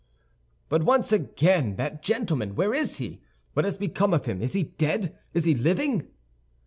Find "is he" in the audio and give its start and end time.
2.73-3.21, 4.41-4.63, 5.35-5.53